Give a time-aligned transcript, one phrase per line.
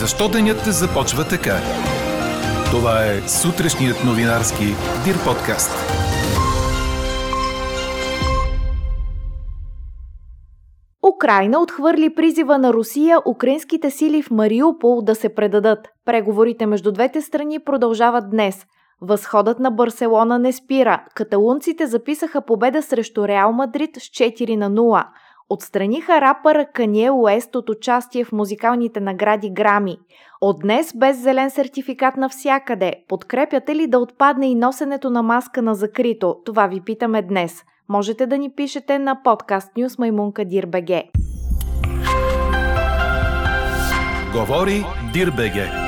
[0.00, 1.56] Защо денят започва така?
[2.70, 4.64] Това е сутрешният новинарски
[5.04, 5.70] Дир подкаст.
[11.16, 15.88] Украина отхвърли призива на Русия украинските сили в Мариупол да се предадат.
[16.04, 18.66] Преговорите между двете страни продължават днес.
[19.00, 21.04] Възходът на Барселона не спира.
[21.14, 25.04] Каталунците записаха победа срещу Реал Мадрид с 4 на 0.
[25.52, 29.96] Отстраниха рапъра Кание Уест от участие в музикалните награди Грами.
[30.40, 32.94] От днес без зелен сертификат навсякъде.
[33.08, 36.36] Подкрепяте ли да отпадне и носенето на маска на закрито?
[36.44, 37.62] Това ви питаме днес.
[37.88, 41.04] Можете да ни пишете на подкаст Нюс Маймунка Дирбеге.
[44.34, 45.81] Говори Дирбеге.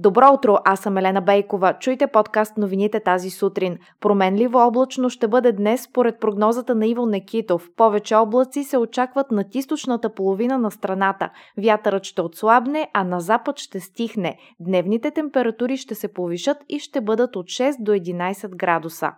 [0.00, 1.74] Добро утро, аз съм Елена Бейкова.
[1.80, 3.78] Чуйте подкаст новините тази сутрин.
[4.00, 7.68] Променливо облачно ще бъде днес според прогнозата на Иво Некитов.
[7.76, 11.30] Повече облаци се очакват над източната половина на страната.
[11.62, 14.38] Вятърът ще отслабне, а на запад ще стихне.
[14.60, 19.12] Дневните температури ще се повишат и ще бъдат от 6 до 11 градуса.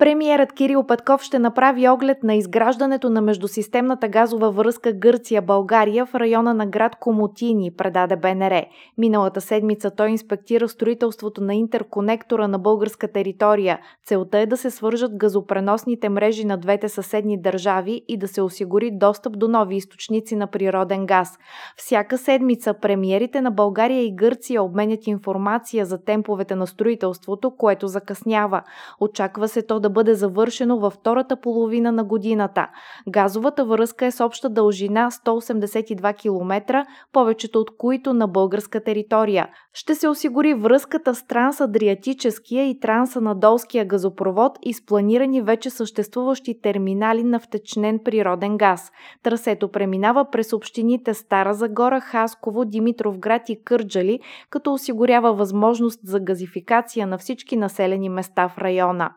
[0.00, 6.54] Премиерът Кирил Петков ще направи оглед на изграждането на междусистемната газова връзка Гърция-България в района
[6.54, 8.64] на град Комотини, предаде БНР.
[8.98, 13.78] Миналата седмица той инспектира строителството на интерконектора на българска територия.
[14.06, 18.90] Целта е да се свържат газопреносните мрежи на двете съседни държави и да се осигури
[18.92, 21.38] достъп до нови източници на природен газ.
[21.76, 28.62] Всяка седмица премиерите на България и Гърция обменят информация за темповете на строителството, което закъснява.
[29.00, 32.66] Очаква се то да бъде завършено във втората половина на годината.
[33.08, 39.48] Газовата връзка е с обща дължина 182 км, повечето от които на българска територия.
[39.72, 47.24] Ще се осигури връзката с трансадриатическия и трансанадолския газопровод и с планирани вече съществуващи терминали
[47.24, 48.90] на втечнен природен газ.
[49.22, 57.06] Трасето преминава през общините Стара Загора, Хасково, Димитровград и Кърджали, като осигурява възможност за газификация
[57.06, 59.10] на всички населени места в района.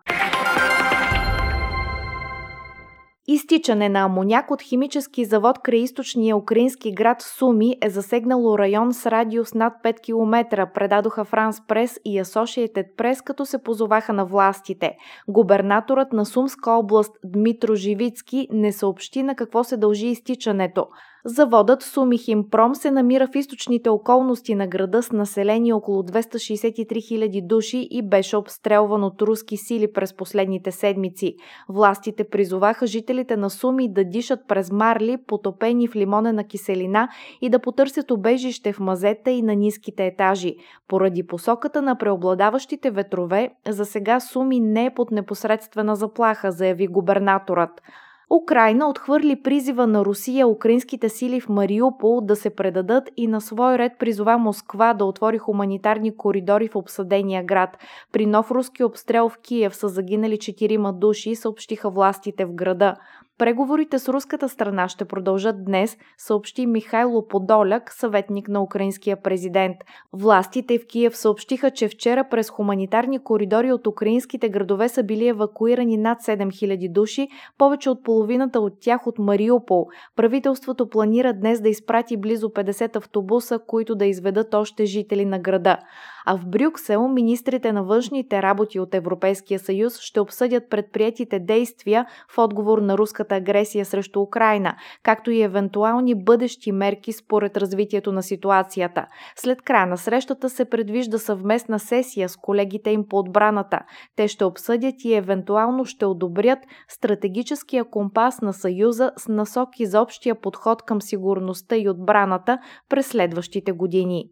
[3.28, 9.06] Изтичане на амоняк от химически завод край източния украински град Суми е засегнало район с
[9.06, 14.98] радиус над 5 км, предадоха Франс Прес и Associated Press, като се позоваха на властите.
[15.28, 20.88] Губернаторът на Сумска област Дмитро Живицки не съобщи на какво се дължи изтичането.
[21.26, 27.88] Заводът Сумихимпром се намира в източните околности на града с население около 263 000 души
[27.92, 31.36] и беше обстрелван от руски сили през последните седмици.
[31.70, 37.10] Властите призоваха жителите на Суми да дишат през марли, потопени в лимонена киселина
[37.42, 40.56] и да потърсят обежище в мазета и на ниските етажи.
[40.88, 47.82] Поради посоката на преобладаващите ветрове, за сега Суми не е под непосредствена заплаха, заяви губернаторът.
[48.30, 53.78] Украина отхвърли призива на Русия украинските сили в Мариупол да се предадат и на свой
[53.78, 57.78] ред призова Москва да отвори хуманитарни коридори в обсъдения град.
[58.12, 62.96] При нов руски обстрел в Киев са загинали четирима души, съобщиха властите в града.
[63.44, 69.78] Преговорите с руската страна ще продължат днес, съобщи Михайло Подоляк, съветник на украинския президент.
[70.14, 75.98] Властите в Киев съобщиха, че вчера през хуманитарни коридори от украинските градове са били евакуирани
[75.98, 77.28] над 7000 души,
[77.58, 79.88] повече от половината от тях от Мариупол.
[80.16, 85.78] Правителството планира днес да изпрати близо 50 автобуса, които да изведат още жители на града
[86.26, 92.38] а в Брюксел министрите на външните работи от Европейския съюз ще обсъдят предприятите действия в
[92.38, 99.06] отговор на руската агресия срещу Украина, както и евентуални бъдещи мерки според развитието на ситуацията.
[99.36, 103.80] След края на срещата се предвижда съвместна сесия с колегите им по отбраната.
[104.16, 110.36] Те ще обсъдят и евентуално ще одобрят стратегическия компас на Съюза с насоки за общия
[110.36, 112.58] подход към сигурността и отбраната
[112.90, 114.26] през следващите години.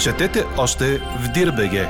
[0.00, 1.86] Четете още в Дирбеге.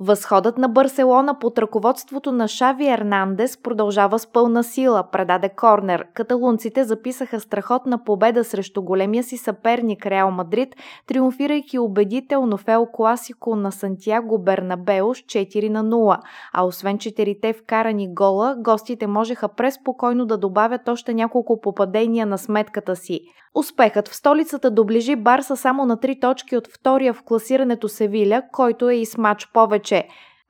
[0.00, 6.06] Възходът на Барселона под ръководството на Шави Ернандес продължава с пълна сила, предаде Корнер.
[6.14, 10.76] Каталунците записаха страхотна победа срещу големия си съперник Реал Мадрид,
[11.06, 16.18] триумфирайки убедително в Ел Класико на Сантьяго Бернабео с 4 на 0.
[16.52, 22.96] А освен четирите вкарани гола, гостите можеха преспокойно да добавят още няколко попадения на сметката
[22.96, 23.20] си.
[23.54, 28.90] Успехът в столицата доближи Барса само на три точки от втория в класирането Севиля, който
[28.90, 29.85] е и с матч повече.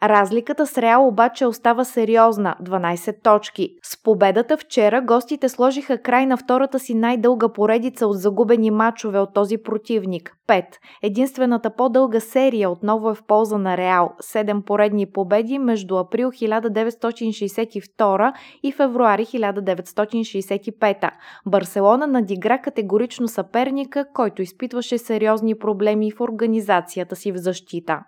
[0.02, 3.70] Разликата с Реал обаче остава сериозна– 12 точки.
[3.82, 9.34] С победата вчера гостите сложиха край на втората си най-дълга поредица от загубени матчове от
[9.34, 10.64] този противник– 5.
[11.02, 18.32] Единствената по-дълга серия отново е в полза на Реал– 7 поредни победи между април 1962
[18.62, 21.10] и февруари 1965.
[21.46, 28.00] Барселона надигра категорично съперника, който изпитваше сериозни проблеми в организацията си в защита.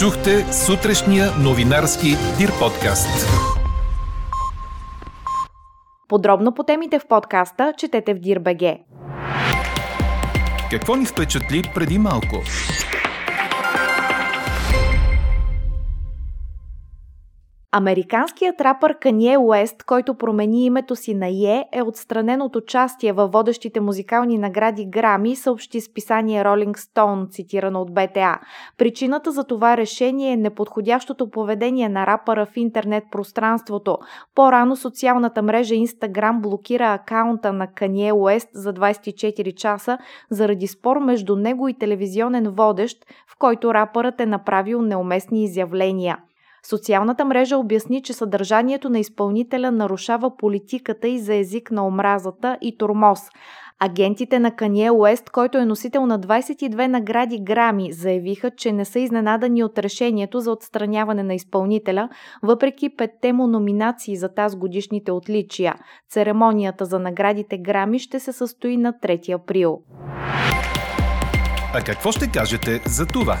[0.00, 2.08] Чухте сутрешния новинарски
[2.38, 3.26] Дир подкаст.
[6.08, 8.78] Подробно по темите в подкаста четете в Дир.бг.
[10.70, 12.42] Какво ни впечатли преди малко?
[17.78, 23.32] Американският рапър Канье Уест, който промени името си на Е, е отстранен от участие във
[23.32, 28.38] водещите музикални награди Грами, съобщи списание Rolling Stone, цитирано от БТА.
[28.78, 33.98] Причината за това решение е неподходящото поведение на рапъра в интернет пространството.
[34.34, 39.98] По-рано социалната мрежа Instagram блокира акаунта на Канье Уест за 24 часа
[40.30, 46.18] заради спор между него и телевизионен водещ, в който рапърът е направил неуместни изявления.
[46.68, 52.78] Социалната мрежа обясни, че съдържанието на изпълнителя нарушава политиката и за език на омразата и
[52.78, 53.20] тормоз.
[53.80, 58.98] Агентите на Кание Уест, който е носител на 22 награди Грами, заявиха, че не са
[58.98, 62.08] изненадани от решението за отстраняване на изпълнителя,
[62.42, 65.74] въпреки петте му номинации за тази годишните отличия.
[66.10, 69.78] Церемонията за наградите Грами ще се състои на 3 април.
[71.74, 73.36] А какво ще кажете за това?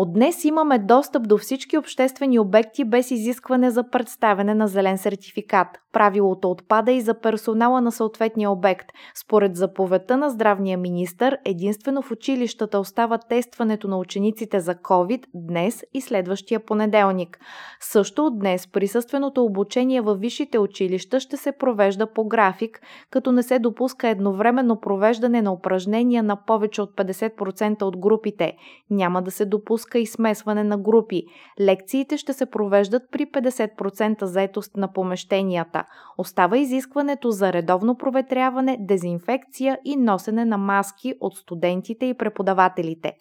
[0.00, 5.68] От днес имаме достъп до всички обществени обекти без изискване за представяне на зелен сертификат.
[5.92, 8.86] Правилото отпада и за персонала на съответния обект.
[9.14, 15.84] Според заповедта на здравния министр, единствено в училищата остава тестването на учениците за COVID днес
[15.94, 17.38] и следващия понеделник.
[17.80, 22.80] Също от днес присъственото обучение във висшите училища ще се провежда по график,
[23.10, 28.56] като не се допуска едновременно провеждане на упражнения на повече от 50% от групите.
[28.90, 31.22] Няма да се допуска допуска и смесване на групи.
[31.60, 35.84] Лекциите ще се провеждат при 50% заетост на помещенията.
[36.18, 43.12] Остава изискването за редовно проветряване, дезинфекция и носене на маски от студентите и преподавателите.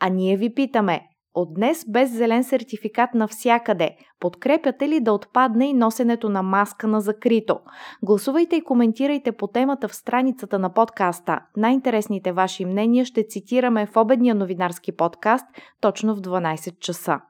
[0.00, 1.00] А ние ви питаме,
[1.34, 3.90] от днес без зелен сертификат навсякъде.
[4.20, 7.58] Подкрепяте ли да отпадне и носенето на маска на закрито?
[8.02, 11.40] Гласувайте и коментирайте по темата в страницата на подкаста.
[11.56, 15.46] Най-интересните ваши мнения ще цитираме в обедния новинарски подкаст
[15.80, 17.20] точно в 12 часа.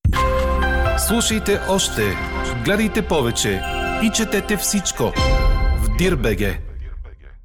[0.98, 2.02] Слушайте още,
[2.64, 3.60] гледайте повече
[4.02, 5.02] и четете всичко
[5.78, 6.73] в Дирбеге.